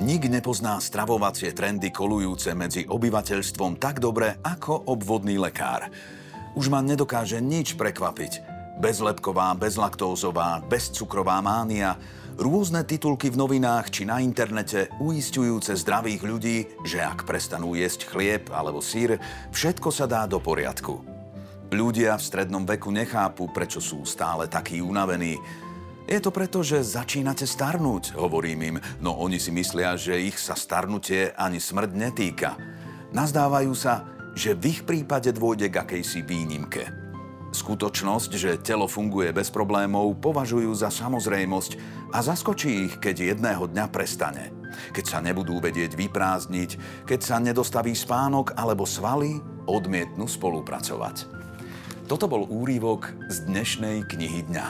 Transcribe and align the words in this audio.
Nik 0.00 0.32
nepozná 0.32 0.80
stravovacie 0.80 1.52
trendy 1.52 1.92
kolujúce 1.92 2.56
medzi 2.56 2.88
obyvateľstvom 2.88 3.76
tak 3.76 4.00
dobre 4.00 4.40
ako 4.40 4.88
obvodný 4.88 5.36
lekár. 5.36 5.92
Už 6.56 6.72
ma 6.72 6.80
nedokáže 6.80 7.36
nič 7.44 7.76
prekvapiť. 7.76 8.40
Bezlepková, 8.80 9.52
bezlaktózová, 9.60 10.64
bezcukrová 10.64 11.44
mánia, 11.44 12.00
rôzne 12.40 12.80
titulky 12.80 13.28
v 13.28 13.44
novinách 13.44 13.92
či 13.92 14.08
na 14.08 14.24
internete 14.24 14.88
uistujúce 15.04 15.76
zdravých 15.76 16.22
ľudí, 16.24 16.58
že 16.80 17.04
ak 17.04 17.28
prestanú 17.28 17.76
jesť 17.76 18.08
chlieb 18.08 18.48
alebo 18.56 18.80
sír, 18.80 19.20
všetko 19.52 19.92
sa 19.92 20.08
dá 20.08 20.24
do 20.24 20.40
poriadku. 20.40 21.04
Ľudia 21.76 22.16
v 22.16 22.24
strednom 22.24 22.64
veku 22.64 22.88
nechápu, 22.88 23.52
prečo 23.52 23.84
sú 23.84 24.08
stále 24.08 24.48
takí 24.48 24.80
unavení, 24.80 25.36
je 26.08 26.18
to 26.22 26.30
preto, 26.32 26.64
že 26.64 26.80
začínate 26.84 27.44
starnúť, 27.44 28.16
hovorím 28.16 28.60
im, 28.72 28.76
no 29.00 29.16
oni 29.18 29.36
si 29.36 29.52
myslia, 29.52 29.98
že 29.98 30.16
ich 30.16 30.40
sa 30.40 30.56
starnutie 30.56 31.36
ani 31.36 31.60
smrť 31.60 31.90
netýka. 31.92 32.56
Nazdávajú 33.10 33.72
sa, 33.74 34.06
že 34.38 34.54
v 34.54 34.72
ich 34.72 34.80
prípade 34.86 35.34
dôjde 35.34 35.68
k 35.68 35.82
akejsi 35.82 36.22
výnimke. 36.22 36.86
Skutočnosť, 37.50 38.30
že 38.38 38.62
telo 38.62 38.86
funguje 38.86 39.34
bez 39.34 39.50
problémov, 39.50 40.22
považujú 40.22 40.70
za 40.70 40.86
samozrejmosť 40.86 41.72
a 42.14 42.22
zaskočí 42.22 42.86
ich, 42.86 42.94
keď 43.02 43.34
jedného 43.34 43.66
dňa 43.66 43.90
prestane. 43.90 44.54
Keď 44.94 45.04
sa 45.04 45.18
nebudú 45.18 45.58
vedieť 45.58 45.98
vyprázdniť, 45.98 46.70
keď 47.10 47.20
sa 47.20 47.42
nedostaví 47.42 47.90
spánok 47.90 48.54
alebo 48.54 48.86
svaly, 48.86 49.42
odmietnú 49.66 50.30
spolupracovať. 50.30 51.26
Toto 52.06 52.30
bol 52.30 52.46
úrivok 52.46 53.10
z 53.26 53.50
dnešnej 53.50 54.06
knihy 54.06 54.46
dňa. 54.46 54.66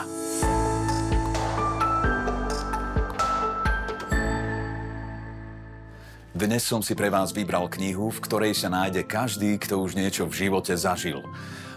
Dnes 6.41 6.65
som 6.65 6.81
si 6.81 6.97
pre 6.97 7.05
vás 7.13 7.29
vybral 7.29 7.69
knihu, 7.69 8.09
v 8.09 8.17
ktorej 8.25 8.57
sa 8.57 8.65
nájde 8.65 9.05
každý, 9.05 9.61
kto 9.61 9.77
už 9.77 9.93
niečo 9.93 10.25
v 10.25 10.33
živote 10.41 10.73
zažil. 10.73 11.21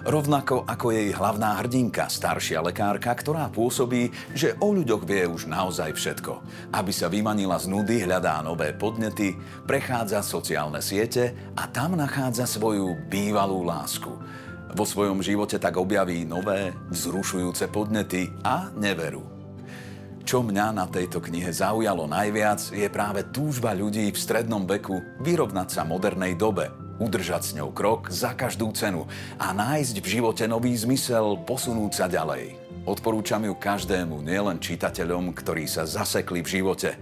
Rovnako 0.08 0.64
ako 0.64 0.88
jej 0.88 1.12
hlavná 1.12 1.60
hrdinka, 1.60 2.08
staršia 2.08 2.64
lekárka, 2.64 3.12
ktorá 3.12 3.52
pôsobí, 3.52 4.08
že 4.32 4.56
o 4.64 4.72
ľuďoch 4.72 5.04
vie 5.04 5.28
už 5.28 5.52
naozaj 5.52 5.92
všetko. 5.92 6.40
Aby 6.72 6.96
sa 6.96 7.12
vymanila 7.12 7.60
z 7.60 7.68
nudy, 7.68 8.08
hľadá 8.08 8.40
nové 8.40 8.72
podnety, 8.72 9.36
prechádza 9.68 10.24
sociálne 10.24 10.80
siete 10.80 11.52
a 11.60 11.68
tam 11.68 12.00
nachádza 12.00 12.48
svoju 12.48 13.04
bývalú 13.12 13.68
lásku. 13.68 14.16
Vo 14.72 14.84
svojom 14.88 15.20
živote 15.20 15.60
tak 15.60 15.76
objaví 15.76 16.24
nové, 16.24 16.72
vzrušujúce 16.88 17.68
podnety 17.68 18.32
a 18.40 18.72
neveru. 18.72 19.33
Čo 20.24 20.40
mňa 20.40 20.72
na 20.72 20.88
tejto 20.88 21.20
knihe 21.20 21.52
zaujalo 21.52 22.08
najviac, 22.08 22.72
je 22.72 22.88
práve 22.88 23.28
túžba 23.28 23.76
ľudí 23.76 24.08
v 24.08 24.16
strednom 24.16 24.64
veku 24.64 25.04
vyrovnať 25.20 25.68
sa 25.68 25.82
modernej 25.84 26.32
dobe, 26.32 26.72
udržať 26.96 27.42
s 27.44 27.52
ňou 27.60 27.68
krok 27.76 28.08
za 28.08 28.32
každú 28.32 28.72
cenu 28.72 29.04
a 29.36 29.52
nájsť 29.52 30.00
v 30.00 30.06
živote 30.08 30.48
nový 30.48 30.72
zmysel, 30.80 31.44
posunúť 31.44 31.92
sa 31.92 32.06
ďalej. 32.08 32.56
Odporúčam 32.88 33.44
ju 33.44 33.52
každému, 33.52 34.24
nielen 34.24 34.64
čitateľom, 34.64 35.36
ktorí 35.36 35.68
sa 35.68 35.84
zasekli 35.84 36.40
v 36.40 36.52
živote. 36.56 36.96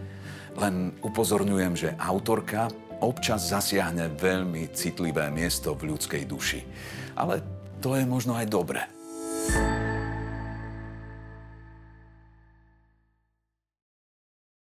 Len 0.59 0.91
upozorňujem, 1.07 1.75
že 1.79 1.95
autorka 2.03 2.75
občas 2.99 3.55
zasiahne 3.55 4.19
veľmi 4.19 4.67
citlivé 4.75 5.31
miesto 5.31 5.79
v 5.79 5.95
ľudskej 5.95 6.27
duši. 6.27 6.67
Ale 7.15 7.39
to 7.79 7.95
je 7.95 8.03
možno 8.03 8.35
aj 8.35 8.51
dobre. 8.51 9.02